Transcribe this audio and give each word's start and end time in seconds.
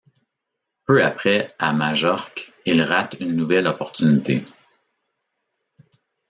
Peu 0.87 1.03
après, 1.05 1.49
à 1.59 1.73
Majorque, 1.73 2.51
il 2.65 2.81
rate 2.81 3.17
une 3.19 3.35
nouvelle 3.35 3.67
opportunité. 3.67 4.43